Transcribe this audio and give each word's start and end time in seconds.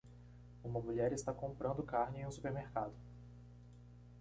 Uma 0.63 0.79
mulher 0.81 1.13
está 1.13 1.31
comprando 1.31 1.83
carne 1.83 2.21
em 2.21 2.25
um 2.25 2.31
supermercado. 2.31 2.95